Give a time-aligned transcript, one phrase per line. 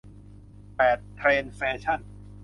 [0.75, 1.99] แปด เทรนด์แฟชั่น